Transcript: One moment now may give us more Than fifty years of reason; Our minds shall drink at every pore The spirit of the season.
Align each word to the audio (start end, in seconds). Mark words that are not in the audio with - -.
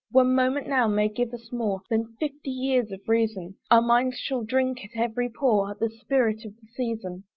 One 0.09 0.33
moment 0.33 0.67
now 0.67 0.87
may 0.87 1.09
give 1.09 1.31
us 1.31 1.51
more 1.51 1.83
Than 1.91 2.15
fifty 2.19 2.49
years 2.49 2.91
of 2.91 3.07
reason; 3.07 3.57
Our 3.69 3.83
minds 3.83 4.17
shall 4.17 4.43
drink 4.43 4.79
at 4.83 4.89
every 4.99 5.29
pore 5.29 5.77
The 5.79 5.91
spirit 5.91 6.43
of 6.43 6.55
the 6.55 6.65
season. 6.75 7.25